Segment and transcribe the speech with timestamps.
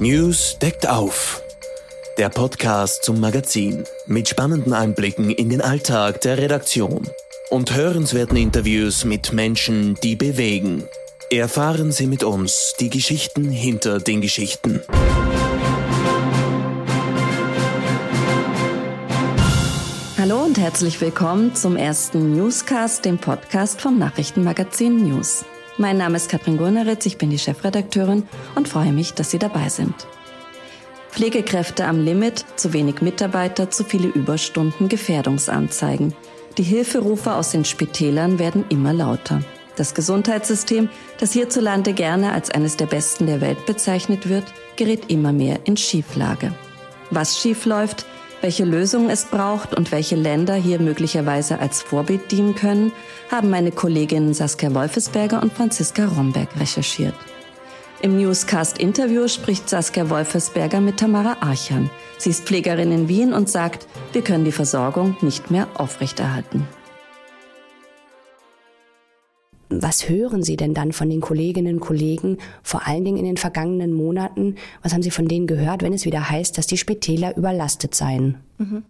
[0.00, 1.42] News deckt auf.
[2.18, 7.08] Der Podcast zum Magazin mit spannenden Einblicken in den Alltag der Redaktion
[7.50, 10.84] und hörenswerten Interviews mit Menschen, die bewegen.
[11.30, 14.80] Erfahren Sie mit uns die Geschichten hinter den Geschichten.
[20.16, 25.44] Hallo und herzlich willkommen zum ersten Newscast, dem Podcast vom Nachrichtenmagazin News.
[25.80, 29.68] Mein Name ist Katrin Gurneritz, ich bin die Chefredakteurin und freue mich, dass Sie dabei
[29.68, 29.94] sind.
[31.12, 36.16] Pflegekräfte am Limit, zu wenig Mitarbeiter, zu viele Überstunden, Gefährdungsanzeigen.
[36.58, 39.40] Die Hilferufe aus den Spitälern werden immer lauter.
[39.76, 40.88] Das Gesundheitssystem,
[41.20, 45.76] das hierzulande gerne als eines der besten der Welt bezeichnet wird, gerät immer mehr in
[45.76, 46.52] Schieflage.
[47.12, 48.04] Was schief läuft,
[48.40, 52.92] welche Lösungen es braucht und welche Länder hier möglicherweise als Vorbild dienen können,
[53.30, 57.14] haben meine Kolleginnen Saskia Wolfesberger und Franziska Romberg recherchiert.
[58.00, 61.90] Im Newscast-Interview spricht Saskia Wolfesberger mit Tamara Archan.
[62.16, 66.68] Sie ist Pflegerin in Wien und sagt, wir können die Versorgung nicht mehr aufrechterhalten.
[69.70, 73.36] Was hören Sie denn dann von den Kolleginnen und Kollegen, vor allen Dingen in den
[73.36, 74.56] vergangenen Monaten?
[74.82, 78.38] Was haben Sie von denen gehört, wenn es wieder heißt, dass die Spitäler überlastet seien?
[78.56, 78.84] Mhm.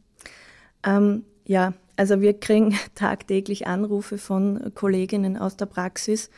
[0.85, 6.31] Ähm, ja, also wir kriegen tagtäglich Anrufe von Kolleginnen aus der Praxis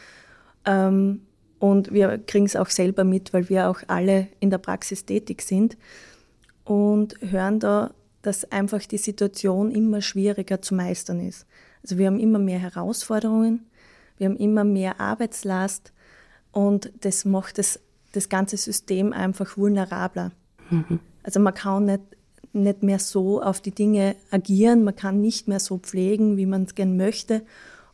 [0.64, 1.20] ähm,
[1.58, 5.42] und wir kriegen es auch selber mit, weil wir auch alle in der Praxis tätig
[5.42, 5.76] sind
[6.64, 7.90] und hören da,
[8.22, 11.46] dass einfach die Situation immer schwieriger zu meistern ist.
[11.82, 13.69] Also wir haben immer mehr Herausforderungen
[14.20, 15.92] wir haben immer mehr Arbeitslast
[16.52, 17.80] und das macht das,
[18.12, 20.32] das ganze System einfach vulnerabler.
[20.68, 21.00] Mhm.
[21.22, 22.02] Also man kann nicht,
[22.52, 26.64] nicht mehr so auf die Dinge agieren, man kann nicht mehr so pflegen, wie man
[26.64, 27.42] es gern möchte.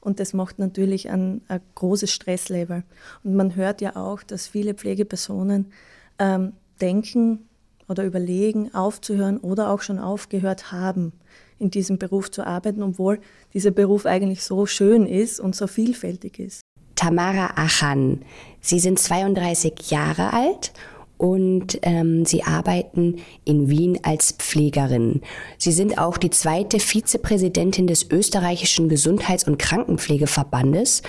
[0.00, 2.82] Und das macht natürlich ein, ein, großes Stresslevel.
[3.22, 5.72] Und man hört ja auch, dass viele Pflegepersonen
[6.18, 7.48] ähm, denken
[7.88, 11.12] oder überlegen, aufzuhören oder auch schon aufgehört haben
[11.58, 13.20] in diesem Beruf zu arbeiten, obwohl
[13.54, 16.60] dieser Beruf eigentlich so schön ist und so vielfältig ist.
[16.94, 18.22] Tamara Achan,
[18.60, 20.72] Sie sind 32 Jahre alt
[21.18, 25.22] und ähm, Sie arbeiten in Wien als Pflegerin.
[25.58, 31.02] Sie sind auch die zweite Vizepräsidentin des österreichischen Gesundheits- und Krankenpflegeverbandes.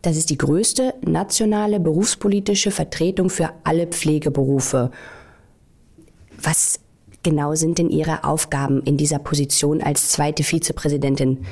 [0.00, 4.90] Das ist die größte nationale berufspolitische Vertretung für alle Pflegeberufe.
[6.40, 6.80] Was
[7.22, 11.46] genau sind denn Ihre Aufgaben in dieser Position als zweite Vizepräsidentin?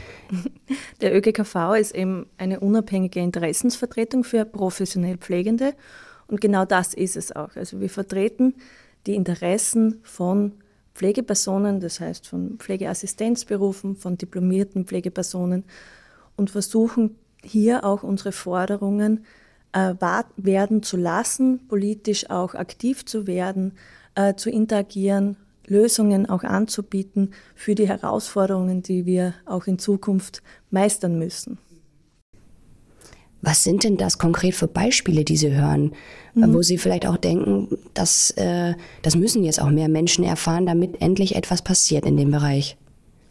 [1.01, 5.75] Der ÖGKV ist eben eine unabhängige Interessensvertretung für professionell Pflegende
[6.27, 7.57] und genau das ist es auch.
[7.57, 8.55] Also wir vertreten
[9.07, 10.53] die Interessen von
[10.95, 15.65] Pflegepersonen, das heißt von Pflegeassistenzberufen, von diplomierten Pflegepersonen
[16.37, 19.25] und versuchen hier auch unsere Forderungen
[19.73, 19.95] äh,
[20.37, 23.73] werden zu lassen, politisch auch aktiv zu werden,
[24.15, 25.37] äh, zu interagieren
[25.71, 31.59] Lösungen auch anzubieten für die Herausforderungen, die wir auch in Zukunft meistern müssen.
[33.43, 35.93] Was sind denn das konkret für Beispiele, die Sie hören,
[36.35, 36.53] mhm.
[36.53, 41.01] wo Sie vielleicht auch denken, dass äh, das müssen jetzt auch mehr Menschen erfahren, damit
[41.01, 42.77] endlich etwas passiert in dem Bereich?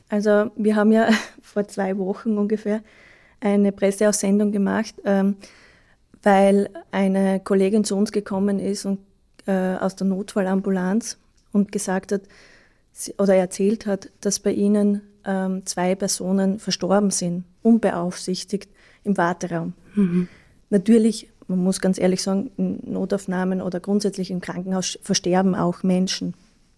[0.09, 1.09] Also wir haben ja
[1.41, 2.81] vor zwei Wochen ungefähr
[3.39, 5.35] eine Presseaussendung gemacht, ähm,
[6.23, 8.99] weil eine Kollegin zu uns gekommen ist und
[9.45, 11.17] äh, aus der Notfallambulanz
[11.51, 12.21] und gesagt hat
[13.17, 18.69] oder erzählt hat, dass bei ihnen ähm, zwei Personen verstorben sind, unbeaufsichtigt
[19.03, 19.73] im Warteraum.
[19.95, 20.27] Mhm.
[20.69, 26.33] Natürlich, man muss ganz ehrlich sagen, in Notaufnahmen oder grundsätzlich im Krankenhaus versterben auch Menschen.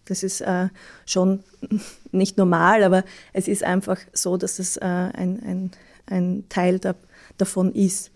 [0.05, 0.69] Das ist äh,
[1.05, 1.43] schon
[2.11, 3.03] nicht normal, aber
[3.33, 5.71] es ist einfach so, dass es äh, ein, ein,
[6.05, 6.95] ein Teil da,
[7.38, 8.11] davon ist.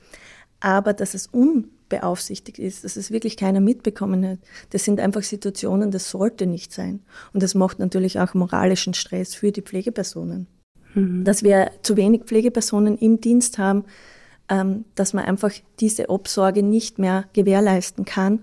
[0.59, 4.39] Aber dass es un beaufsichtigt ist, dass es wirklich keiner mitbekommen hat.
[4.71, 7.01] Das sind einfach Situationen, das sollte nicht sein.
[7.33, 10.47] Und das macht natürlich auch moralischen Stress für die Pflegepersonen.
[10.93, 11.23] Mhm.
[11.23, 13.85] Dass wir zu wenig Pflegepersonen im Dienst haben,
[14.49, 18.39] ähm, dass man einfach diese Obsorge nicht mehr gewährleisten kann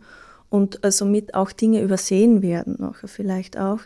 [0.50, 3.80] und äh, somit auch Dinge übersehen werden, nachher vielleicht auch.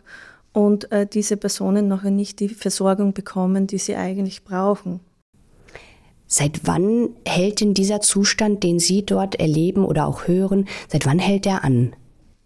[0.52, 5.00] Und äh, diese Personen nachher nicht die Versorgung bekommen, die sie eigentlich brauchen.
[6.26, 11.20] Seit wann hält denn dieser Zustand, den Sie dort erleben oder auch hören, seit wann
[11.20, 11.94] hält er an?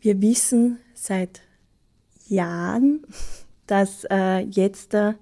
[0.00, 1.41] Wir wissen seit
[2.29, 3.03] Jahren,
[3.67, 5.15] dass äh, jetzt äh,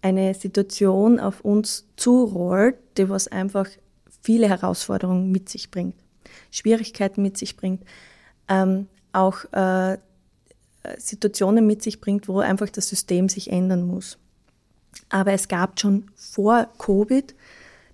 [0.00, 3.68] eine Situation auf uns zurollt, die was einfach
[4.22, 5.96] viele Herausforderungen mit sich bringt,
[6.50, 7.82] Schwierigkeiten mit sich bringt,
[8.48, 9.98] ähm, auch äh,
[10.98, 14.18] Situationen mit sich bringt, wo einfach das System sich ändern muss.
[15.08, 17.34] Aber es gab schon vor Covid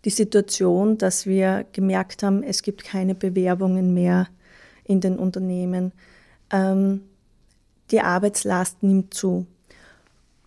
[0.04, 4.28] die Situation, dass wir gemerkt haben, es gibt keine Bewerbungen mehr
[4.84, 5.92] in den Unternehmen.
[6.50, 7.02] ähm,
[7.90, 9.46] die Arbeitslast nimmt zu.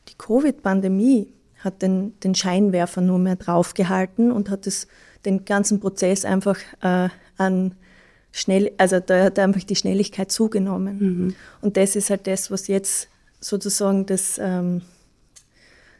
[0.09, 4.87] Die Covid-Pandemie hat den, den Scheinwerfer nur mehr draufgehalten und hat es,
[5.25, 7.75] den ganzen Prozess einfach äh, an
[8.31, 10.97] schnell, also da hat einfach die Schnelligkeit zugenommen.
[10.99, 11.35] Mhm.
[11.61, 14.81] Und das ist halt das, was jetzt sozusagen das, ähm,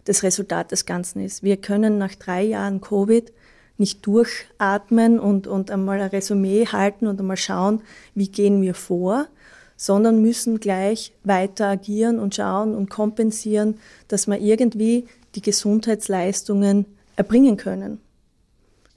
[0.06, 1.44] das Resultat des Ganzen ist.
[1.44, 3.32] Wir können nach drei Jahren Covid
[3.78, 7.82] nicht durchatmen und, und einmal ein Resümee halten und einmal schauen,
[8.16, 9.28] wie gehen wir vor,
[9.76, 16.86] sondern müssen gleich weiter agieren und schauen und kompensieren, dass wir irgendwie die Gesundheitsleistungen
[17.16, 18.00] erbringen können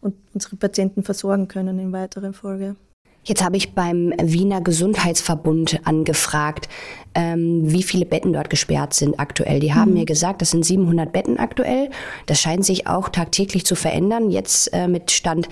[0.00, 2.76] und unsere Patienten versorgen können in weiterer Folge.
[3.22, 6.69] Jetzt habe ich beim Wiener Gesundheitsverbund angefragt,
[7.14, 9.61] ähm, wie viele Betten dort gesperrt sind aktuell.
[9.61, 9.99] Die haben mhm.
[9.99, 11.90] mir gesagt, das sind 700 Betten aktuell.
[12.26, 14.31] Das scheint sich auch tagtäglich zu verändern.
[14.31, 15.49] Jetzt äh, mit Stand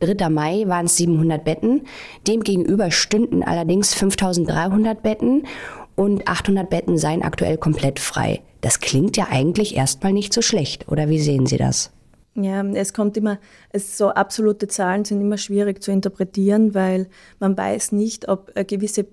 [0.00, 0.30] 3.
[0.30, 1.82] Mai waren es 700 Betten.
[2.26, 5.46] Demgegenüber stünden allerdings 5300 Betten
[5.94, 8.40] und 800 Betten seien aktuell komplett frei.
[8.62, 11.92] Das klingt ja eigentlich erstmal nicht so schlecht, oder wie sehen Sie das?
[12.34, 13.38] Ja, es kommt immer,
[13.70, 17.08] es so absolute Zahlen sind immer schwierig zu interpretieren, weil
[17.38, 19.06] man weiß nicht, ob äh, gewisse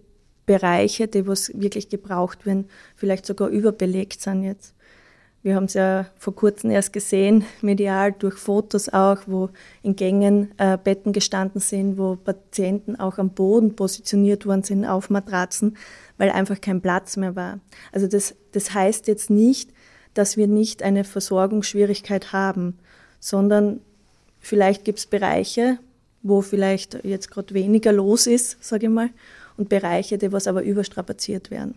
[0.46, 4.74] Bereiche, die was wirklich gebraucht werden, vielleicht sogar überbelegt sind jetzt.
[5.42, 9.50] Wir haben es ja vor kurzem erst gesehen, medial durch Fotos auch, wo
[9.84, 15.10] in Gängen äh, Betten gestanden sind, wo Patienten auch am Boden positioniert worden sind auf
[15.10, 15.76] Matratzen,
[16.18, 17.60] weil einfach kein Platz mehr war.
[17.92, 19.72] Also das, das heißt jetzt nicht,
[20.14, 22.80] dass wir nicht eine Versorgungsschwierigkeit haben
[23.20, 23.82] sondern
[24.40, 25.80] vielleicht gibt es Bereiche,
[26.22, 29.10] wo vielleicht jetzt gerade weniger los ist, sage ich mal,
[29.58, 31.76] und Bereiche, die was aber überstrapaziert werden.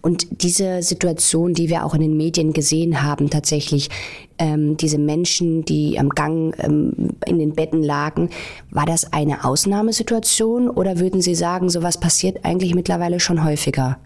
[0.00, 3.90] Und diese Situation, die wir auch in den Medien gesehen haben, tatsächlich,
[4.38, 8.30] ähm, diese Menschen, die am Gang ähm, in den Betten lagen,
[8.70, 13.98] war das eine Ausnahmesituation oder würden Sie sagen, sowas passiert eigentlich mittlerweile schon häufiger?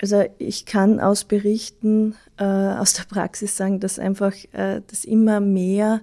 [0.00, 5.40] Also ich kann aus Berichten äh, aus der Praxis sagen, dass einfach äh, das immer
[5.40, 6.00] mehr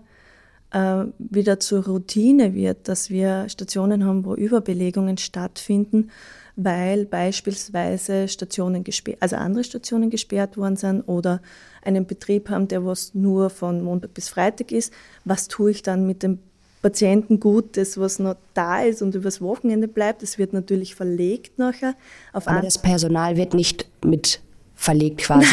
[0.72, 6.10] äh, wieder zur Routine wird, dass wir Stationen haben, wo Überbelegungen stattfinden,
[6.56, 11.42] weil beispielsweise Stationen gesperrt, also andere Stationen gesperrt worden sind oder
[11.82, 14.94] einen Betrieb haben, der was nur von Montag bis Freitag ist.
[15.26, 16.40] Was tue ich dann mit dem
[16.82, 20.24] Patienten gut, das was noch da ist und übers Wochenende bleibt.
[20.24, 21.96] Das wird natürlich verlegt nachher.
[22.34, 24.42] Auf Aber das Personal wird nicht mit
[24.76, 25.46] verlegt quasi,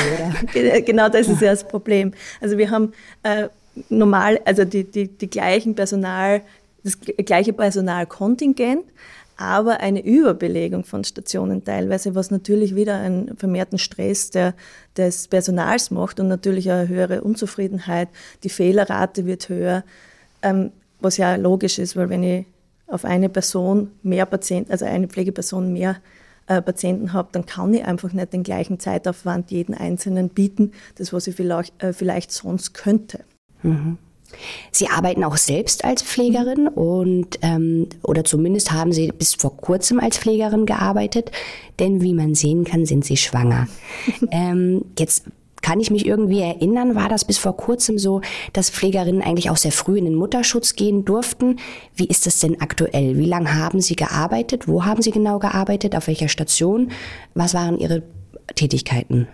[0.55, 0.81] oder?
[0.81, 2.13] genau, das ist ja das Problem.
[2.41, 2.93] Also wir haben
[3.23, 3.49] äh,
[3.91, 6.43] normal, also die, die, die gleichen Personal,
[6.83, 8.85] das gleiche Personalkontingent,
[9.37, 14.55] aber eine Überbelegung von Stationen teilweise, was natürlich wieder einen vermehrten Stress der,
[14.97, 18.09] des Personals macht und natürlich eine höhere Unzufriedenheit.
[18.43, 19.85] Die Fehlerrate wird höher.
[20.43, 22.47] Ähm, was ja logisch ist, weil wenn ich
[22.87, 25.97] auf eine Person mehr Patienten, also eine Pflegeperson mehr
[26.47, 31.13] äh, Patienten habe, dann kann ich einfach nicht den gleichen Zeitaufwand jeden Einzelnen bieten, das
[31.13, 33.21] was ich vielleicht, äh, vielleicht sonst könnte.
[33.63, 33.99] Mhm.
[34.73, 40.01] Sie arbeiten auch selbst als Pflegerin und ähm, oder zumindest haben Sie bis vor kurzem
[40.01, 41.31] als Pflegerin gearbeitet,
[41.79, 43.69] denn wie man sehen kann, sind Sie schwanger.
[44.31, 45.25] ähm, jetzt
[45.69, 48.23] kann ich mich irgendwie erinnern, war das bis vor kurzem so,
[48.55, 51.59] dass Pflegerinnen eigentlich auch sehr früh in den Mutterschutz gehen durften.
[51.95, 53.19] Wie ist das denn aktuell?
[53.19, 54.67] Wie lange haben Sie gearbeitet?
[54.67, 55.95] Wo haben Sie genau gearbeitet?
[55.95, 56.91] Auf welcher Station?
[57.35, 58.03] Was waren Ihre
[58.55, 59.29] Tätigkeiten?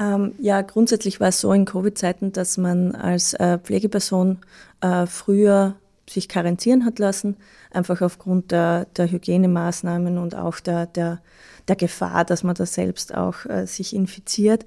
[0.00, 4.38] Ähm, ja, grundsätzlich war es so in Covid-Zeiten, dass man als äh, Pflegeperson
[4.80, 5.76] äh, früher
[6.08, 7.36] sich karenzieren hat lassen,
[7.70, 11.20] einfach aufgrund der, der Hygienemaßnahmen und auch der, der,
[11.68, 14.64] der Gefahr, dass man da selbst auch äh, sich infiziert.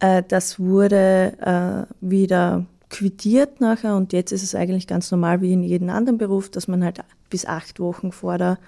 [0.00, 5.52] Äh, das wurde äh, wieder quittiert nachher und jetzt ist es eigentlich ganz normal wie
[5.52, 8.58] in jedem anderen Beruf, dass man halt bis acht Wochen vor der,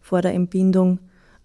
[0.00, 0.98] vor der Entbindung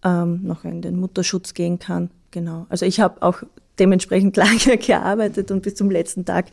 [0.04, 2.10] ähm, noch in den Mutterschutz gehen kann.
[2.32, 2.66] Genau.
[2.70, 3.44] Also ich habe auch
[3.80, 6.46] dementsprechend lange gearbeitet und bis zum letzten Tag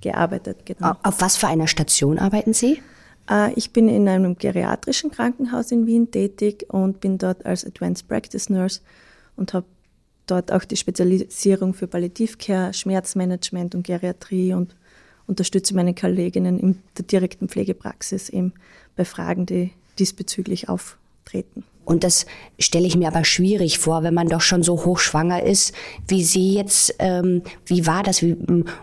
[0.00, 0.64] gearbeitet.
[0.64, 0.92] Genau.
[1.02, 2.80] Auf was für einer Station arbeiten Sie?
[3.28, 8.08] Äh, ich bin in einem geriatrischen Krankenhaus in Wien tätig und bin dort als Advanced
[8.08, 8.80] Practice Nurse
[9.36, 9.66] und habe
[10.26, 14.74] dort auch die Spezialisierung für Palliativcare, Schmerzmanagement und Geriatrie und
[15.26, 18.52] unterstütze meine Kolleginnen in der direkten Pflegepraxis eben
[18.96, 21.64] bei Fragen, die diesbezüglich auftreten.
[21.84, 22.26] Und das
[22.58, 25.72] stelle ich mir aber schwierig vor, wenn man doch schon so hochschwanger ist,
[26.08, 28.22] wie Sie jetzt, ähm, wie war das?
[28.22, 28.36] Wie,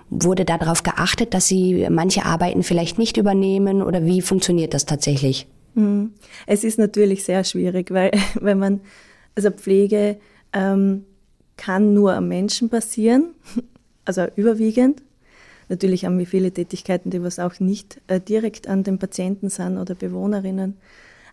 [0.10, 5.48] wurde darauf geachtet, dass Sie manche Arbeiten vielleicht nicht übernehmen oder wie funktioniert das tatsächlich?
[5.76, 6.14] Hm.
[6.48, 8.80] Es ist natürlich sehr schwierig, weil wenn man,
[9.36, 10.18] also Pflege
[10.54, 11.04] ähm,
[11.58, 13.34] kann nur am Menschen passieren,
[14.06, 15.02] also überwiegend.
[15.70, 19.78] Natürlich haben wir viele Tätigkeiten, die was auch nicht äh, direkt an den Patienten sind
[19.78, 20.78] oder Bewohnerinnen.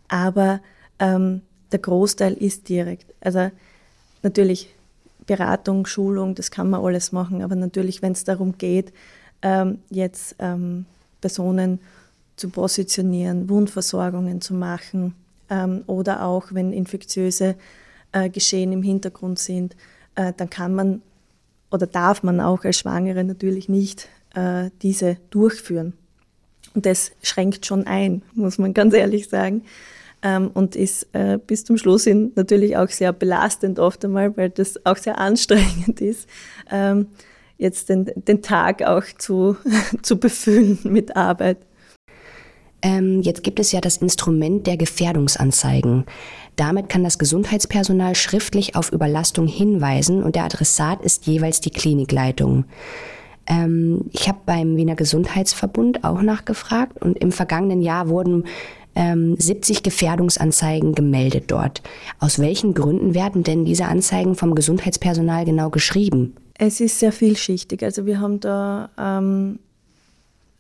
[0.08, 0.60] Aber
[0.98, 3.12] ähm, der Großteil ist direkt.
[3.20, 3.50] Also
[4.22, 4.74] natürlich
[5.26, 8.92] Beratung, Schulung, das kann man alles machen, aber natürlich, wenn es darum geht,
[9.42, 10.86] ähm, jetzt ähm,
[11.20, 11.80] Personen
[12.36, 15.14] zu positionieren, Wundversorgungen zu machen
[15.48, 17.54] ähm, oder auch wenn infektiöse
[18.12, 19.76] äh, Geschehen im Hintergrund sind,
[20.14, 21.02] äh, dann kann man
[21.70, 25.94] oder darf man auch als Schwangere natürlich nicht äh, diese durchführen.
[26.74, 29.62] Und das schränkt schon ein, muss man ganz ehrlich sagen.
[30.22, 34.50] Ähm, und ist äh, bis zum Schluss hin natürlich auch sehr belastend oft einmal, weil
[34.50, 36.28] das auch sehr anstrengend ist,
[36.70, 37.06] ähm,
[37.56, 39.56] jetzt den, den Tag auch zu,
[40.02, 41.58] zu befüllen mit Arbeit.
[42.82, 46.04] Ähm, jetzt gibt es ja das Instrument der Gefährdungsanzeigen.
[46.56, 52.64] Damit kann das Gesundheitspersonal schriftlich auf Überlastung hinweisen und der Adressat ist jeweils die Klinikleitung.
[53.46, 58.44] Ähm, ich habe beim Wiener Gesundheitsverbund auch nachgefragt und im vergangenen Jahr wurden
[58.94, 61.82] ähm, 70 Gefährdungsanzeigen gemeldet dort.
[62.18, 66.34] Aus welchen Gründen werden denn diese Anzeigen vom Gesundheitspersonal genau geschrieben?
[66.58, 67.82] Es ist sehr vielschichtig.
[67.82, 69.60] Also wir haben da ähm,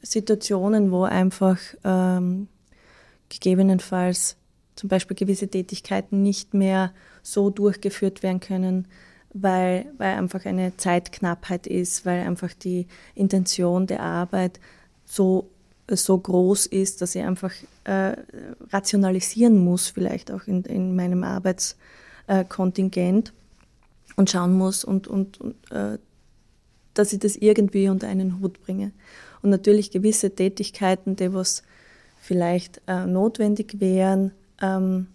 [0.02, 2.48] Situationen, wo einfach ähm,
[3.28, 4.36] gegebenenfalls
[4.76, 6.92] zum Beispiel gewisse Tätigkeiten nicht mehr
[7.22, 8.88] so durchgeführt werden können,
[9.32, 14.58] weil, weil einfach eine Zeitknappheit ist, weil einfach die Intention der Arbeit
[15.04, 15.50] so,
[15.88, 17.52] so groß ist, dass ich einfach
[17.84, 18.16] äh,
[18.72, 23.32] rationalisieren muss, vielleicht auch in, in meinem Arbeitskontingent äh,
[24.16, 25.98] und schauen muss und, und, und äh,
[26.94, 28.90] dass ich das irgendwie unter einen Hut bringe.
[29.42, 31.62] Und natürlich gewisse Tätigkeiten, die was
[32.20, 35.06] vielleicht äh, notwendig wären, ähm,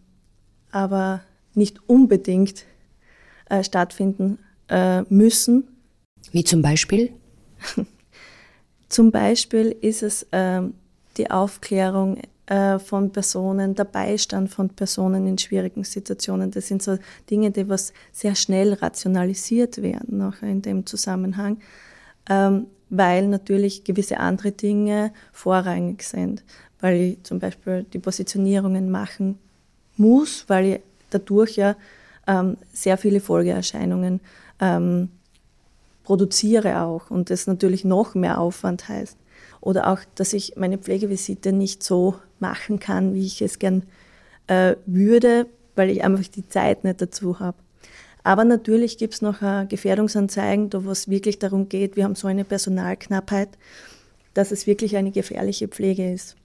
[0.72, 1.22] aber
[1.54, 2.66] nicht unbedingt
[3.50, 4.40] äh, stattfinden
[4.70, 5.68] äh, müssen.
[6.32, 7.14] Wie zum Beispiel?
[8.90, 10.74] zum Beispiel ist es ähm,
[11.18, 16.52] die Aufklärung äh, von Personen, der Beistand von Personen in schwierigen Situationen.
[16.52, 16.98] Das sind so
[17.30, 21.60] Dinge, die was sehr schnell rationalisiert werden, auch in dem Zusammenhang.
[22.30, 26.44] Ähm, weil natürlich gewisse andere Dinge vorrangig sind,
[26.80, 29.40] weil ich zum Beispiel die Positionierungen machen
[29.98, 30.80] muss, weil ich
[31.10, 31.76] dadurch ja
[32.28, 34.20] ähm, sehr viele Folgeerscheinungen
[34.60, 35.10] ähm,
[36.04, 39.18] produziere auch und das natürlich noch mehr Aufwand heißt.
[39.62, 43.84] Oder auch, dass ich meine Pflegevisite nicht so machen kann, wie ich es gern
[44.48, 47.58] äh, würde, weil ich einfach die Zeit nicht dazu habe.
[48.26, 52.16] Aber natürlich gibt es noch äh, Gefährdungsanzeigen, da wo es wirklich darum geht, wir haben
[52.16, 53.50] so eine Personalknappheit,
[54.34, 56.36] dass es wirklich eine gefährliche Pflege ist.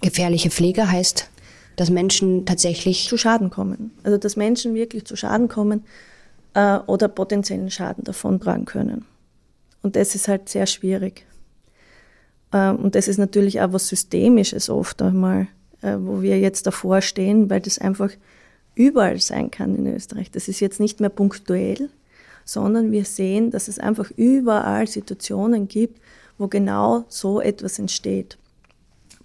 [0.00, 1.28] Gefährliche Pflege heißt,
[1.74, 3.90] dass Menschen tatsächlich zu Schaden kommen.
[4.04, 5.82] Also dass Menschen wirklich zu Schaden kommen
[6.54, 9.04] äh, oder potenziellen Schaden davontragen können.
[9.82, 11.26] Und das ist halt sehr schwierig.
[12.52, 15.48] Ähm, und das ist natürlich auch was Systemisches oft einmal,
[15.80, 18.10] äh, wo wir jetzt davor stehen, weil das einfach
[18.74, 20.30] überall sein kann in Österreich.
[20.30, 21.90] Das ist jetzt nicht mehr punktuell,
[22.44, 26.00] sondern wir sehen, dass es einfach überall Situationen gibt,
[26.38, 28.38] wo genau so etwas entsteht.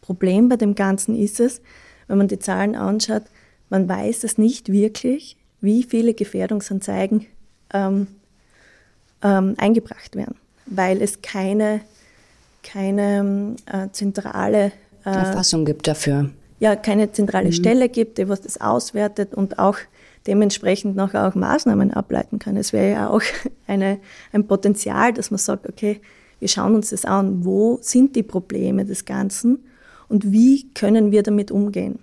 [0.01, 1.61] Problem bei dem Ganzen ist es,
[2.07, 3.23] wenn man die Zahlen anschaut,
[3.69, 7.25] man weiß es nicht wirklich, wie viele Gefährdungsanzeigen
[7.73, 8.07] ähm,
[9.21, 10.35] ähm, eingebracht werden,
[10.65, 11.81] weil es keine,
[12.63, 14.71] keine äh, zentrale
[15.03, 17.53] äh, Erfassung gibt dafür ja keine zentrale mhm.
[17.53, 19.77] Stelle gibt, die was das auswertet und auch
[20.25, 22.57] dementsprechend nachher auch Maßnahmen ableiten kann.
[22.57, 23.21] Es wäre ja auch
[23.67, 23.99] eine,
[24.33, 26.01] ein Potenzial, dass man sagt, okay,
[26.39, 29.63] wir schauen uns das an, wo sind die Probleme des Ganzen
[30.07, 31.99] und wie können wir damit umgehen.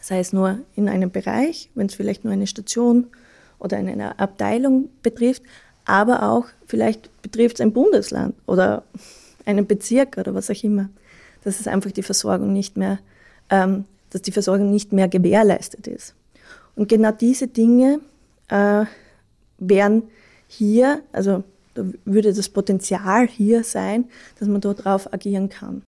[0.00, 3.06] Sei es nur in einem Bereich, wenn es vielleicht nur eine Station
[3.58, 5.42] oder eine Abteilung betrifft,
[5.84, 8.84] aber auch vielleicht betrifft es ein Bundesland oder
[9.46, 10.88] einen Bezirk oder was auch immer,
[11.44, 12.98] dass es einfach die Versorgung nicht mehr
[13.50, 16.14] ähm, dass die Versorgung nicht mehr gewährleistet ist.
[16.76, 18.00] Und genau diese Dinge
[18.48, 18.84] äh,
[19.58, 20.04] wären
[20.46, 24.06] hier, also da würde das Potenzial hier sein,
[24.38, 25.82] dass man darauf agieren kann.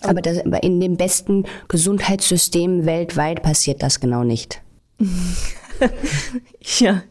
[0.00, 4.60] Aber das, in dem besten Gesundheitssystem weltweit passiert das genau nicht.
[6.78, 7.02] ja,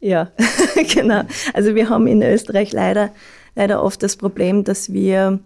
[0.00, 0.30] ja,
[0.94, 1.22] genau.
[1.52, 3.12] Also wir haben in Österreich leider,
[3.54, 5.40] leider oft das Problem, dass wir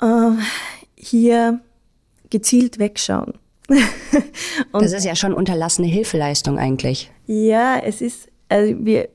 [0.00, 0.30] äh,
[0.98, 1.60] hier
[2.30, 3.34] gezielt wegschauen.
[4.72, 7.10] das ist ja schon unterlassene Hilfeleistung eigentlich.
[7.26, 9.08] Ja, es ist, also wir,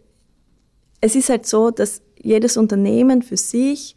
[1.01, 3.95] es ist halt so, dass jedes Unternehmen für sich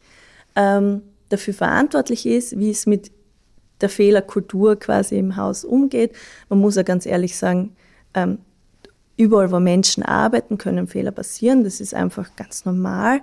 [0.56, 3.12] ähm, dafür verantwortlich ist, wie es mit
[3.80, 6.12] der Fehlerkultur quasi im Haus umgeht.
[6.48, 7.76] Man muss ja ganz ehrlich sagen,
[8.14, 8.38] ähm,
[9.16, 11.64] überall, wo Menschen arbeiten, können Fehler passieren.
[11.64, 13.20] Das ist einfach ganz normal.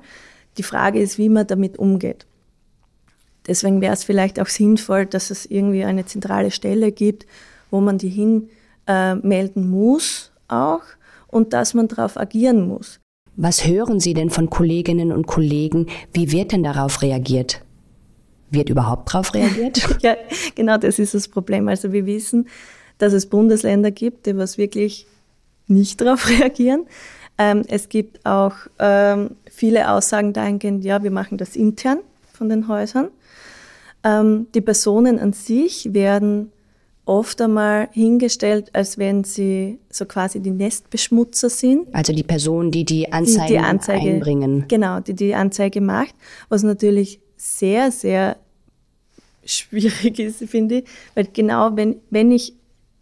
[0.57, 2.27] Die Frage ist, wie man damit umgeht.
[3.47, 7.25] Deswegen wäre es vielleicht auch sinnvoll, dass es irgendwie eine zentrale Stelle gibt,
[7.71, 10.83] wo man die hinmelden äh, muss auch
[11.27, 12.99] und dass man darauf agieren muss.
[13.35, 15.87] Was hören Sie denn von Kolleginnen und Kollegen?
[16.13, 17.61] Wie wird denn darauf reagiert?
[18.51, 19.81] Wird überhaupt darauf reagiert?
[20.01, 20.15] ja,
[20.53, 21.67] genau das ist das Problem.
[21.67, 22.47] Also wir wissen,
[22.99, 25.07] dass es Bundesländer gibt, die was wirklich
[25.67, 26.85] nicht darauf reagieren.
[27.39, 31.99] Ähm, es gibt auch ähm, viele Aussagen dahingehend, ja, wir machen das intern
[32.31, 33.09] von den Häusern.
[34.03, 36.51] Ähm, die Personen an sich werden
[37.05, 41.93] oft einmal hingestellt, als wenn sie so quasi die Nestbeschmutzer sind.
[41.93, 44.65] Also die Person, die die Anzeige, die, die Anzeige einbringen.
[44.67, 46.15] Genau, die die Anzeige macht,
[46.49, 48.37] was natürlich sehr, sehr
[49.45, 52.53] schwierig ist, finde ich, weil genau wenn, wenn ich,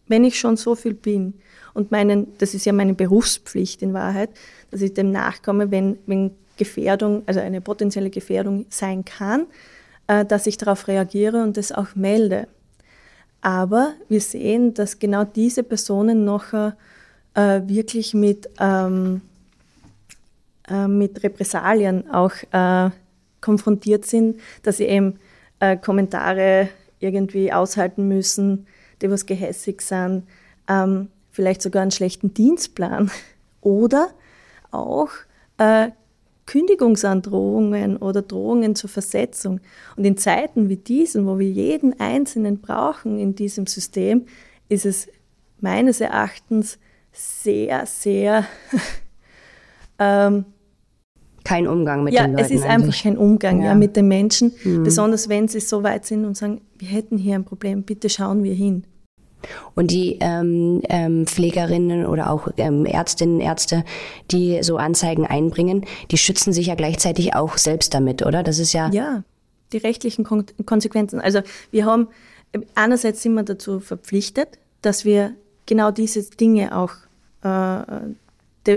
[0.08, 1.36] wenn ich schon so viel bin
[1.76, 4.32] und meinen, das ist ja meine Berufspflicht in Wahrheit,
[4.72, 9.46] dass ich dem nachkomme, wenn, wenn Gefährdung, also eine potenzielle Gefährdung sein kann,
[10.08, 12.48] äh, dass ich darauf reagiere und das auch melde.
[13.42, 16.70] Aber wir sehen, dass genau diese Personen noch äh,
[17.34, 19.22] wirklich mit, ähm,
[20.68, 22.92] äh, mit Repressalien auch äh,
[23.42, 25.20] konfrontiert sind, dass sie eben
[25.60, 28.68] äh, Kommentare irgendwie aushalten müssen,
[29.02, 30.28] die was gehässig sind,
[30.68, 33.10] ähm, vielleicht sogar einen schlechten Dienstplan
[33.62, 34.10] oder
[34.70, 35.10] auch
[35.58, 35.90] äh,
[36.46, 39.60] Kündigungsandrohungen oder Drohungen zur Versetzung.
[39.96, 44.26] Und in Zeiten wie diesen, wo wir jeden Einzelnen brauchen in diesem System,
[44.70, 45.08] ist es
[45.60, 46.80] meines Erachtens
[47.12, 48.46] sehr, sehr
[50.00, 50.46] ähm,
[51.44, 52.40] kein Umgang mit ja, den Leuten.
[52.40, 52.86] Ja, es ist eigentlich.
[52.86, 53.68] einfach kein Umgang ja.
[53.68, 54.84] ja mit den Menschen, mhm.
[54.84, 58.44] besonders wenn sie so weit sind und sagen, wir hätten hier ein Problem, bitte schauen
[58.44, 58.86] wir hin.
[59.76, 63.84] Und die ähm, ähm, Pflegerinnen oder auch ähm, Ärztinnen, Ärzte,
[64.32, 68.44] die so Anzeigen einbringen, die schützen sich ja gleichzeitig auch selbst damit, oder?
[68.44, 68.90] Das ist ja.
[68.92, 69.24] Ja,
[69.74, 71.22] die rechtlichen Kon Konsequenzen.
[71.22, 72.08] Also wir haben,
[72.76, 75.34] einerseits sind wir dazu verpflichtet, dass wir
[75.66, 76.92] genau diese Dinge auch
[77.44, 77.84] äh,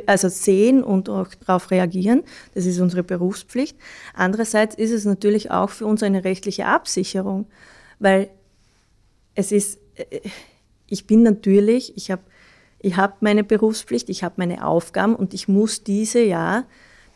[0.06, 2.22] also sehen und auch darauf reagieren.
[2.54, 3.76] Das ist unsere Berufspflicht.
[4.14, 7.46] Andererseits ist es natürlich auch für uns eine rechtliche Absicherung,
[7.98, 8.30] weil
[9.34, 10.20] es ist, äh,
[10.94, 12.22] ich bin natürlich, ich habe
[12.78, 16.64] ich hab meine Berufspflicht, ich habe meine Aufgaben und ich muss diese ja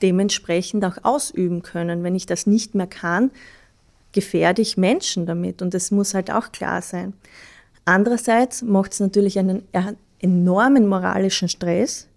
[0.02, 2.02] dementsprechend auch ausüben können.
[2.02, 3.30] Wenn ich das nicht mehr kann,
[4.12, 7.12] gefährde ich Menschen damit und das muss halt auch klar sein.
[7.84, 9.62] Andererseits macht es natürlich einen
[10.18, 12.08] enormen moralischen Stress,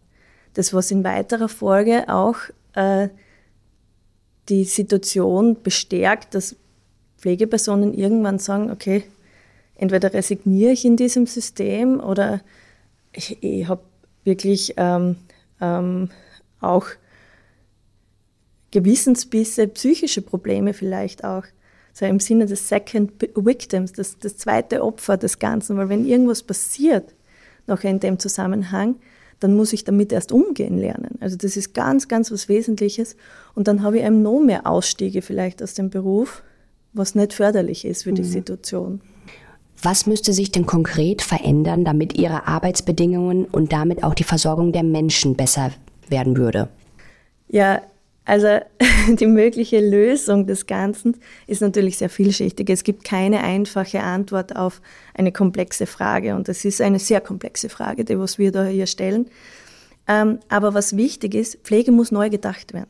[0.55, 2.37] das was in weiterer Folge auch
[2.73, 3.09] äh,
[4.49, 6.55] die Situation bestärkt, dass
[7.17, 9.03] Pflegepersonen irgendwann sagen, okay,
[9.81, 12.41] entweder resigniere ich in diesem System oder
[13.11, 13.81] ich, ich habe
[14.23, 15.17] wirklich ähm,
[15.59, 16.09] ähm,
[16.61, 16.85] auch
[18.69, 21.43] Gewissensbisse, psychische Probleme vielleicht auch.
[21.93, 25.75] So im Sinne des Second Victims, das, das zweite Opfer des Ganzen.
[25.75, 27.13] Weil wenn irgendwas passiert,
[27.67, 28.95] noch in dem Zusammenhang,
[29.39, 31.17] dann muss ich damit erst umgehen lernen.
[31.19, 33.15] Also das ist ganz, ganz was Wesentliches.
[33.55, 36.43] Und dann habe ich eben noch mehr Ausstiege vielleicht aus dem Beruf,
[36.93, 38.27] was nicht förderlich ist für die mhm.
[38.27, 39.01] Situation.
[39.83, 44.83] Was müsste sich denn konkret verändern, damit Ihre Arbeitsbedingungen und damit auch die Versorgung der
[44.83, 45.71] Menschen besser
[46.07, 46.69] werden würde?
[47.47, 47.81] Ja,
[48.23, 48.59] also
[49.07, 51.17] die mögliche Lösung des Ganzen
[51.47, 52.69] ist natürlich sehr vielschichtig.
[52.69, 54.81] Es gibt keine einfache Antwort auf
[55.15, 58.85] eine komplexe Frage und es ist eine sehr komplexe Frage, die was wir da hier
[58.85, 59.29] stellen.
[60.07, 62.89] Ähm, aber was wichtig ist, Pflege muss neu gedacht werden.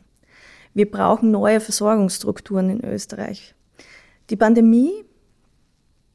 [0.73, 3.56] Wir brauchen neue Versorgungsstrukturen in Österreich.
[4.30, 4.91] Die Pandemie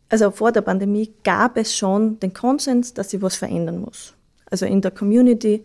[0.09, 4.15] also vor der Pandemie gab es schon den Konsens, dass sich was verändern muss.
[4.51, 5.65] Also in der Community,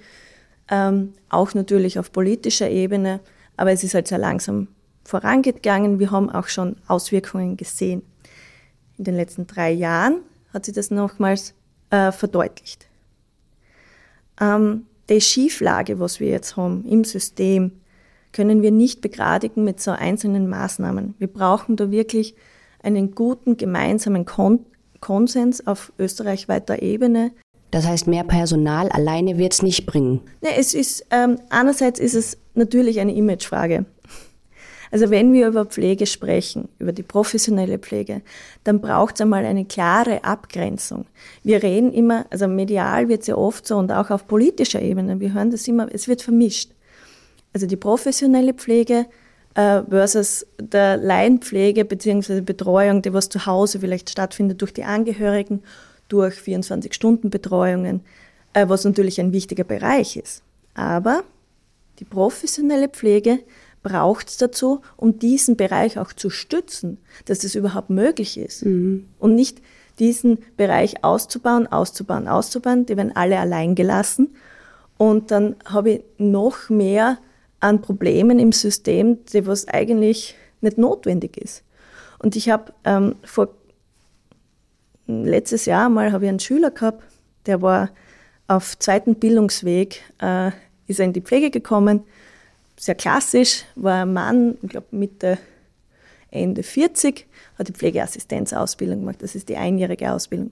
[0.70, 3.20] ähm, auch natürlich auf politischer Ebene,
[3.58, 4.68] aber es ist halt sehr langsam
[5.04, 6.00] vorangegangen.
[6.00, 8.02] Wir haben auch schon Auswirkungen gesehen.
[8.98, 10.22] In den letzten drei Jahren
[10.54, 11.54] hat sich das nochmals
[11.90, 12.88] äh, verdeutlicht.
[14.40, 17.74] Ähm, die Schieflage, was wir jetzt haben im System,
[18.32, 21.16] können wir nicht begradigen mit so einzelnen Maßnahmen.
[21.20, 22.36] Wir brauchen da wirklich
[22.84, 24.66] einen guten gemeinsamen Kon
[25.00, 27.32] Konsens auf österreichweiter Ebene.
[27.72, 30.22] Das heißt, mehr Personal alleine wird es nicht bringen.
[30.42, 33.86] Nee, es ist, ähm, einerseits ist es natürlich eine Imagefrage.
[34.92, 38.22] Also wenn wir über Pflege sprechen, über die professionelle Pflege,
[38.66, 41.06] dann braucht es einmal eine klare Abgrenzung.
[41.44, 45.22] Wir reden immer, also medial wird es ja oft so und auch auf politischer Ebene,
[45.22, 46.72] wir hören das immer, es wird vermischt.
[47.54, 49.06] Also die professionelle Pflege
[49.54, 52.42] versus der Laienpflege bzw.
[52.42, 55.64] Betreuung, die was zu Hause vielleicht stattfindet durch die Angehörigen,
[56.08, 58.02] durch 24-Stunden-Betreuungen,
[58.54, 60.44] äh, was natürlich ein wichtiger Bereich ist.
[60.74, 61.24] Aber
[62.00, 63.40] die professionelle Pflege
[63.84, 68.66] braucht es dazu, um diesen Bereich auch zu stützen, dass das überhaupt möglich ist.
[68.66, 69.08] Mhm.
[69.20, 69.62] Und nicht
[70.00, 72.86] diesen Bereich auszubauen, auszubauen, auszubauen.
[72.86, 74.36] Die werden alle allein gelassen.
[74.98, 77.18] Und dann habe ich noch mehr
[77.62, 81.64] an Problemen im System, die was eigentlich nicht notwendig ist.
[82.20, 83.50] Und ich habe ähm, vor
[85.08, 87.04] letztes Jahr mal habe ich einen Schüler gehabt,
[87.46, 87.90] der war
[88.48, 90.52] auf zweiten Bildungsweg, äh,
[90.88, 92.04] ist er in die Pflege gekommen,
[92.78, 95.38] sehr klassisch, war ein Mann, ich glaube Mitte,
[96.32, 100.52] Ende 40, hat die Pflegeassistenzausbildung gemacht, das ist die einjährige Ausbildung.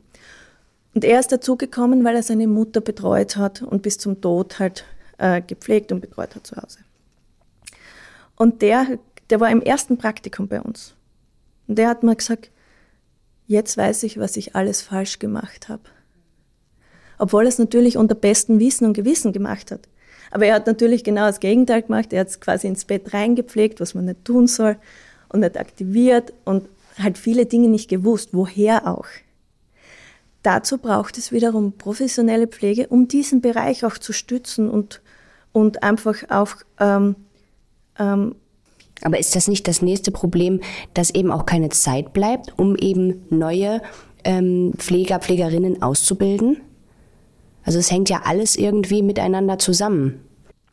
[0.93, 4.85] Und er ist dazugekommen, weil er seine Mutter betreut hat und bis zum Tod halt
[5.17, 6.79] äh, gepflegt und betreut hat zu Hause.
[8.39, 8.97] Und der,
[9.29, 10.95] der war im ersten Praktikum bei uns.
[11.67, 12.49] Und der hat mir gesagt,
[13.47, 15.83] jetzt weiß ich, was ich alles falsch gemacht habe.
[17.17, 19.89] Obwohl er es natürlich unter bestem Wissen und Gewissen gemacht hat.
[20.31, 22.13] Aber er hat natürlich genau das Gegenteil gemacht.
[22.13, 24.77] Er hat es quasi ins Bett reingepflegt, was man nicht tun soll
[25.27, 29.07] und nicht aktiviert und halt viele Dinge nicht gewusst, woher auch.
[30.43, 35.01] Dazu braucht es wiederum professionelle Pflege, um diesen Bereich auch zu stützen und,
[35.51, 37.17] und einfach auch ähm,
[37.99, 38.35] ähm,
[39.01, 40.59] aber ist das nicht das nächste Problem,
[40.93, 43.81] dass eben auch keine Zeit bleibt, um eben neue
[44.23, 46.57] ähm, Pfleger, Pflegerinnen auszubilden?
[47.63, 50.21] Also es hängt ja alles irgendwie miteinander zusammen.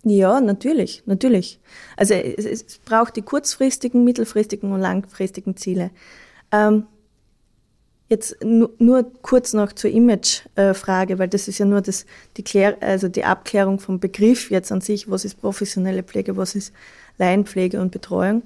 [0.02, 1.60] Ja, natürlich, natürlich.
[1.96, 5.90] Also es, es braucht die kurzfristigen, mittelfristigen und langfristigen Ziele.
[6.52, 6.86] Ähm,
[8.08, 12.76] jetzt nur, nur, kurz noch zur Image-Frage, weil das ist ja nur das, die, Klär,
[12.80, 16.72] also die Abklärung vom Begriff jetzt an sich, was ist professionelle Pflege, was ist
[17.18, 18.42] Laienpflege und Betreuung.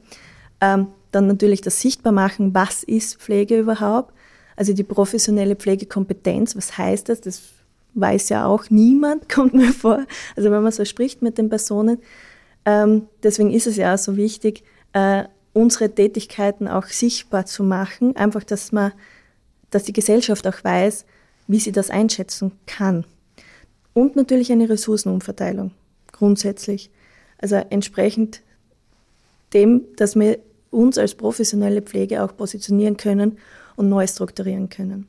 [0.60, 4.14] Ähm, dann natürlich das Sichtbarmachen, was ist Pflege überhaupt?
[4.56, 7.20] Also die professionelle Pflegekompetenz, was heißt das?
[7.20, 7.42] Das
[7.94, 10.06] weiß ja auch niemand, kommt mir vor.
[10.36, 11.98] Also wenn man so spricht mit den Personen.
[12.64, 18.16] Ähm, deswegen ist es ja auch so wichtig, äh, unsere Tätigkeiten auch sichtbar zu machen.
[18.16, 18.92] Einfach, dass man,
[19.70, 21.04] dass die Gesellschaft auch weiß,
[21.46, 23.04] wie sie das einschätzen kann.
[23.92, 25.72] Und natürlich eine Ressourcenumverteilung,
[26.12, 26.90] grundsätzlich.
[27.38, 28.42] Also entsprechend
[29.52, 30.38] dem, dass wir
[30.70, 33.38] uns als professionelle Pflege auch positionieren können
[33.76, 35.08] und neu strukturieren können.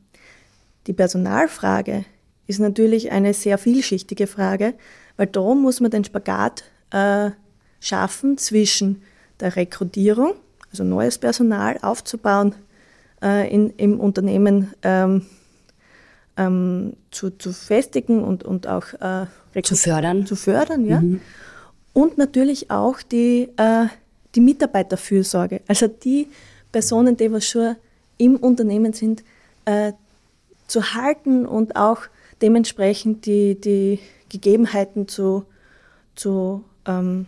[0.88, 2.06] Die Personalfrage
[2.48, 4.74] ist natürlich eine sehr vielschichtige Frage,
[5.18, 7.32] weil da muss man den Spagat äh,
[7.80, 9.04] schaffen zwischen
[9.40, 10.34] der Rekrutierung,
[10.72, 12.56] also neues Personal aufzubauen,
[13.22, 15.26] äh, in, im Unternehmen ähm,
[16.38, 20.26] ähm, zu, zu festigen und, und auch äh, zu fördern.
[20.26, 21.02] Zu fördern, ja.
[21.02, 21.22] Mhm.
[21.94, 23.88] Und natürlich auch die äh,
[24.36, 26.28] die Mitarbeiterfürsorge, also die
[26.72, 27.76] Personen, die was schon
[28.18, 29.24] im Unternehmen sind,
[29.66, 29.94] äh,
[30.68, 32.02] zu halten und auch
[32.42, 35.46] dementsprechend die, die Gegebenheiten zu,
[36.16, 37.26] zu, ähm,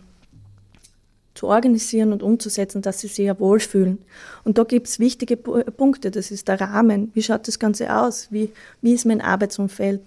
[1.34, 3.98] zu organisieren und umzusetzen, dass sie sich ja wohlfühlen.
[4.44, 6.10] Und da gibt es wichtige Punkte.
[6.10, 7.10] Das ist der Rahmen.
[7.14, 8.28] Wie schaut das Ganze aus?
[8.30, 8.50] Wie,
[8.82, 10.00] wie ist mein Arbeitsumfeld?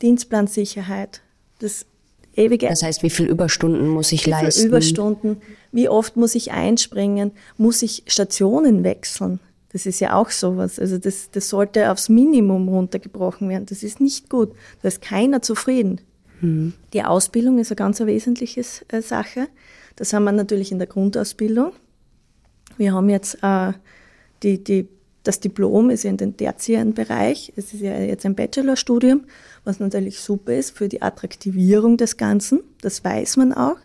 [0.00, 1.20] Dienstplansicherheit.
[1.58, 1.86] Das
[2.36, 2.68] ewige.
[2.68, 4.62] Das heißt, wie viele Überstunden muss ich wie leisten?
[4.62, 5.36] Wie Überstunden?
[5.72, 7.32] Wie oft muss ich einspringen?
[7.56, 9.40] Muss ich Stationen wechseln?
[9.72, 10.78] Das ist ja auch sowas.
[10.78, 13.66] Also das, das sollte aufs Minimum runtergebrochen werden.
[13.66, 14.52] Das ist nicht gut.
[14.82, 16.00] Da ist keiner zufrieden.
[16.40, 16.74] Mhm.
[16.92, 19.48] Die Ausbildung ist eine ganz wesentliche äh, Sache.
[19.96, 21.72] Das haben wir natürlich in der Grundausbildung.
[22.76, 23.72] Wir haben jetzt äh,
[24.42, 24.88] die, die
[25.24, 27.52] das Diplom ist ja in den tertiären Bereich.
[27.56, 29.24] Es ist ja jetzt ein Bachelorstudium,
[29.64, 32.60] was natürlich super ist für die Attraktivierung des Ganzen.
[32.82, 33.78] Das weiß man auch.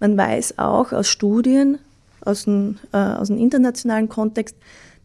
[0.00, 1.78] Man weiß auch aus Studien,
[2.20, 4.54] aus dem, äh, aus dem internationalen Kontext,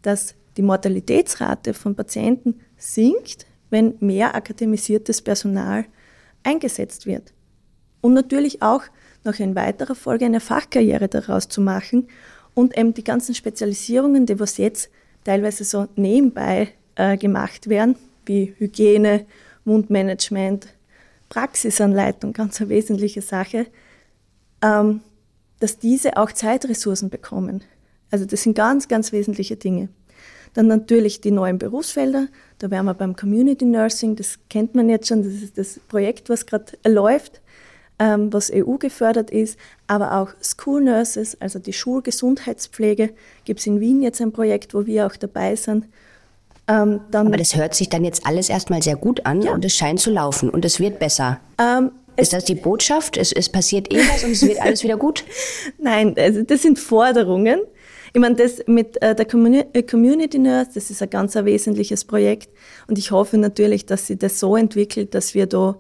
[0.02, 5.86] dass die Mortalitätsrate von Patienten sinkt, wenn mehr akademisiertes Personal
[6.44, 7.34] eingesetzt wird.
[8.02, 8.84] Und natürlich auch
[9.24, 12.08] noch in weiterer Folge eine Fachkarriere daraus zu machen
[12.54, 14.90] und eben die ganzen Spezialisierungen, die was jetzt
[15.24, 19.26] teilweise so nebenbei äh, gemacht werden, wie Hygiene,
[19.66, 20.68] Mundmanagement,
[21.30, 23.68] Praxisanleitung, ganz eine wesentliche Sache,
[24.64, 25.02] ähm,
[25.60, 27.64] dass diese auch Zeitressourcen bekommen.
[28.10, 29.90] Also das sind ganz, ganz wesentliche Dinge.
[30.54, 32.28] Dann natürlich die neuen Berufsfelder.
[32.58, 36.30] Da wären wir beim Community Nursing, das kennt man jetzt schon, das ist das Projekt,
[36.30, 37.42] was gerade läuft
[38.00, 39.58] ähm, was EU gefördert ist,
[39.88, 43.12] aber auch School Nurses, also die Schulgesundheitspflege.
[43.46, 45.86] Gibt es in Wien jetzt ein Projekt, wo wir auch dabei sind.
[46.68, 49.54] Ähm, aber das hört sich dann jetzt alles erstmal sehr gut an ja.
[49.54, 51.40] und es scheint zu laufen und es wird besser.
[51.60, 53.16] Ähm, ist das die Botschaft?
[53.16, 55.24] Es, es passiert eh was und es wird alles wieder gut?
[55.78, 57.62] Nein, also das sind Forderungen.
[58.14, 59.28] Ich meine, das mit äh, der
[59.74, 62.50] äh, Community Nurse, das ist ein ganz ein wesentliches Projekt
[62.88, 65.78] und ich hoffe natürlich, dass sie das so entwickelt, dass wir da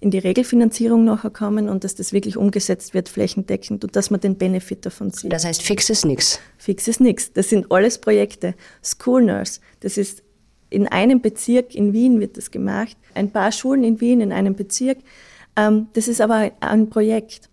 [0.00, 4.20] in die Regelfinanzierung nachher kommen und dass das wirklich umgesetzt wird flächendeckend und dass man
[4.20, 5.32] den Benefit davon sieht.
[5.32, 6.38] Das heißt, fix ist nichts.
[6.56, 7.32] Fix ist nichts.
[7.32, 8.54] Das sind alles Projekte.
[8.82, 10.22] School Nurse, das ist
[10.70, 14.54] in einem Bezirk in Wien wird das gemacht, ein paar Schulen in Wien in einem
[14.54, 14.98] Bezirk.
[15.56, 17.48] Ähm, das ist aber ein Projekt.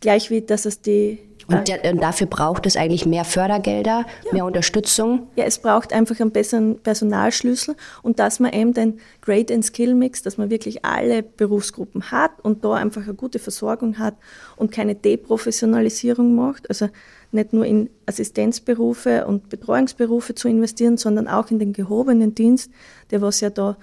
[0.00, 4.32] Gleich wie, dass es die und, der, und, dafür braucht es eigentlich mehr Fördergelder, ja.
[4.32, 5.28] mehr Unterstützung?
[5.34, 9.94] Ja, es braucht einfach einen besseren Personalschlüssel und dass man eben den Grade and Skill
[9.94, 14.14] Mix, dass man wirklich alle Berufsgruppen hat und da einfach eine gute Versorgung hat
[14.56, 16.68] und keine Deprofessionalisierung macht.
[16.68, 16.88] Also
[17.32, 22.70] nicht nur in Assistenzberufe und Betreuungsberufe zu investieren, sondern auch in den gehobenen Dienst,
[23.10, 23.76] der was ja da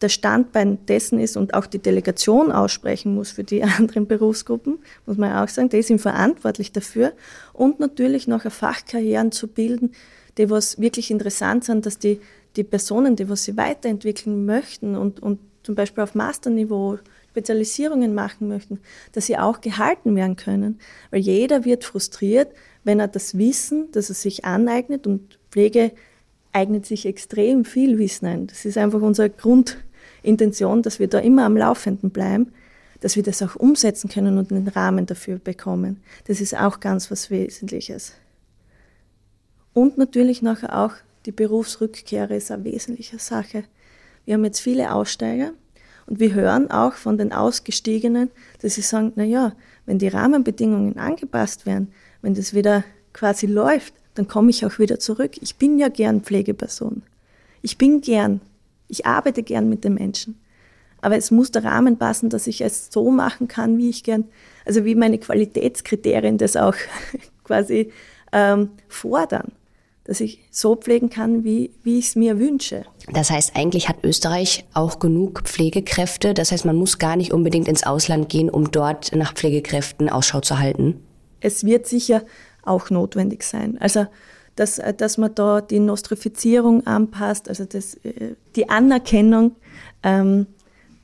[0.00, 5.16] der Standbein dessen ist und auch die Delegation aussprechen muss für die anderen Berufsgruppen, muss
[5.16, 7.12] man auch sagen, die sind verantwortlich dafür.
[7.52, 9.92] Und natürlich nachher Fachkarrieren zu bilden,
[10.36, 12.20] die was wirklich interessant sind, dass die,
[12.56, 16.98] die Personen, die was sie weiterentwickeln möchten und, und zum Beispiel auf Masterniveau
[17.30, 18.80] Spezialisierungen machen möchten,
[19.12, 20.80] dass sie auch gehalten werden können.
[21.10, 22.48] Weil jeder wird frustriert,
[22.84, 25.92] wenn er das Wissen, das er sich aneignet und Pflege
[26.52, 28.46] eignet sich extrem viel Wissen ein.
[28.46, 29.76] Das ist einfach unser Grund,
[30.22, 32.52] Intention, dass wir da immer am Laufenden bleiben,
[33.00, 36.00] dass wir das auch umsetzen können und einen Rahmen dafür bekommen.
[36.26, 38.14] Das ist auch ganz was Wesentliches.
[39.72, 40.92] Und natürlich nachher auch
[41.26, 43.64] die Berufsrückkehre ist eine wesentliche Sache.
[44.24, 45.52] Wir haben jetzt viele Aussteiger
[46.06, 49.52] und wir hören auch von den Ausgestiegenen, dass sie sagen, na ja,
[49.86, 54.98] wenn die Rahmenbedingungen angepasst werden, wenn das wieder quasi läuft, dann komme ich auch wieder
[54.98, 55.32] zurück.
[55.40, 57.02] Ich bin ja gern Pflegeperson.
[57.62, 58.40] Ich bin gern
[58.88, 60.40] ich arbeite gern mit den Menschen.
[61.00, 64.24] Aber es muss der Rahmen passen, dass ich es so machen kann, wie ich gern,
[64.64, 66.74] also wie meine Qualitätskriterien das auch
[67.44, 67.92] quasi
[68.32, 69.52] ähm, fordern.
[70.04, 72.84] Dass ich so pflegen kann, wie, wie ich es mir wünsche.
[73.12, 76.32] Das heißt, eigentlich hat Österreich auch genug Pflegekräfte.
[76.32, 80.40] Das heißt, man muss gar nicht unbedingt ins Ausland gehen, um dort nach Pflegekräften Ausschau
[80.40, 81.02] zu halten.
[81.40, 82.22] Es wird sicher
[82.62, 83.76] auch notwendig sein.
[83.80, 84.06] Also
[84.58, 89.56] dass, äh, dass man da die Nostrifizierung anpasst, also das, äh, die Anerkennung
[90.02, 90.46] ähm,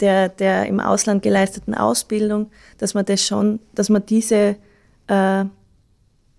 [0.01, 4.57] der, der im Ausland geleisteten Ausbildung, dass man das schon, dass man diese,
[5.07, 5.45] äh,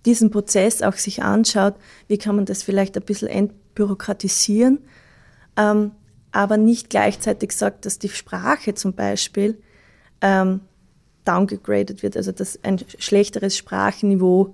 [0.05, 1.75] diesen Prozess auch sich anschaut,
[2.07, 4.79] wie kann man das vielleicht ein bisschen entbürokratisieren,
[5.55, 5.91] ähm,
[6.33, 9.57] aber nicht gleichzeitig sagt, dass die Sprache zum Beispiel
[10.19, 10.59] ähm,
[11.23, 14.53] downgegradet wird, also dass ein schlechteres Sprachniveau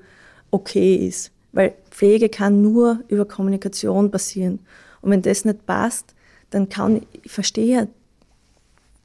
[0.52, 1.32] okay ist.
[1.52, 4.60] Weil Pflege kann nur über Kommunikation passieren.
[5.02, 6.14] Und wenn das nicht passt,
[6.50, 7.88] dann kann ich verstehe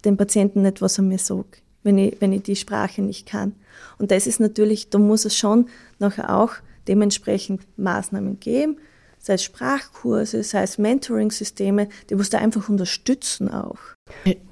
[0.05, 3.55] den Patienten nicht, was er mir sagt, wenn ich, wenn ich die Sprache nicht kann.
[3.99, 6.53] Und das ist natürlich, da muss es schon nachher auch
[6.87, 8.77] dementsprechend Maßnahmen geben,
[9.19, 13.79] sei es Sprachkurse, sei es Mentoring-Systeme, die muss da einfach unterstützen auch.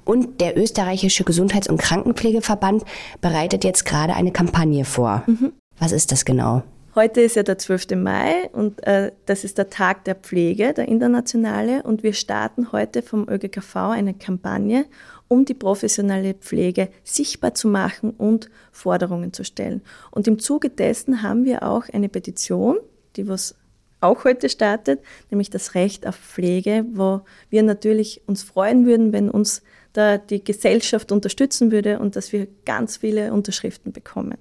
[0.03, 2.83] Und der österreichische Gesundheits- und Krankenpflegeverband
[3.21, 5.23] bereitet jetzt gerade eine Kampagne vor.
[5.27, 5.53] Mhm.
[5.79, 6.63] Was ist das genau?
[6.95, 7.87] Heute ist ja der 12.
[7.97, 11.83] Mai und äh, das ist der Tag der Pflege, der internationale.
[11.83, 14.85] Und wir starten heute vom ÖGKV eine Kampagne,
[15.27, 19.81] um die professionelle Pflege sichtbar zu machen und Forderungen zu stellen.
[20.09, 22.77] Und im Zuge dessen haben wir auch eine Petition,
[23.17, 23.55] die was
[23.99, 29.29] auch heute startet, nämlich das Recht auf Pflege, wo wir natürlich uns freuen würden, wenn
[29.29, 34.37] uns da die Gesellschaft unterstützen würde und dass wir ganz viele Unterschriften bekommen.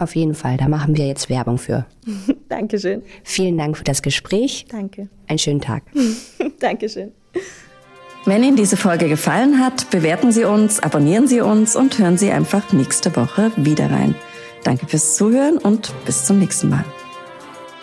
[0.00, 1.84] Auf jeden Fall, da machen wir jetzt Werbung für.
[2.48, 3.02] Dankeschön.
[3.22, 4.64] Vielen Dank für das Gespräch.
[4.70, 5.10] Danke.
[5.28, 5.82] Einen schönen Tag.
[6.58, 7.12] Dankeschön.
[8.24, 12.30] Wenn Ihnen diese Folge gefallen hat, bewerten Sie uns, abonnieren Sie uns und hören Sie
[12.30, 14.14] einfach nächste Woche wieder rein.
[14.64, 16.84] Danke fürs Zuhören und bis zum nächsten Mal.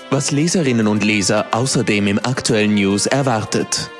[0.10, 3.91] Was Leserinnen und Leser außerdem im aktuellen News erwartet.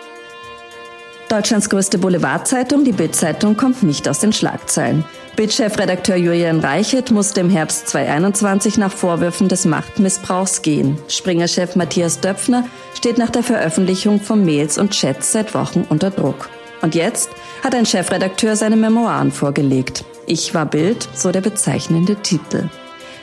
[1.30, 5.04] Deutschlands größte Boulevardzeitung, die Bild-Zeitung, kommt nicht aus den Schlagzeilen.
[5.36, 10.98] Bild-Chefredakteur Julian Reichert musste im Herbst 2021 nach Vorwürfen des Machtmissbrauchs gehen.
[11.10, 12.64] Springer-Chef Matthias Döpfner
[12.96, 16.50] steht nach der Veröffentlichung von Mails und Chats seit Wochen unter Druck.
[16.82, 17.30] Und jetzt
[17.64, 20.06] hat ein Chefredakteur seine Memoiren vorgelegt.
[20.26, 22.70] Ich war Bild, so der bezeichnende Titel.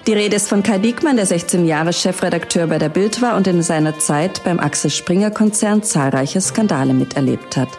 [0.07, 3.47] Die Rede ist von Kai Diekmann, der 16 Jahre Chefredakteur bei der Bild war und
[3.47, 7.71] in seiner Zeit beim Axel Springer Konzern zahlreiche Skandale miterlebt hat.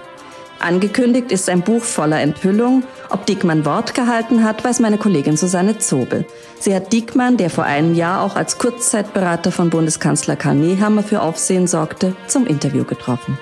[0.60, 2.84] Angekündigt ist ein Buch voller Enthüllung.
[3.10, 6.26] Ob Diekmann Wort gehalten hat, weiß meine Kollegin Susanne Zobel.
[6.60, 11.22] Sie hat Diekmann, der vor einem Jahr auch als Kurzzeitberater von Bundeskanzler Karl Nehammer für
[11.22, 13.38] Aufsehen sorgte, zum Interview getroffen.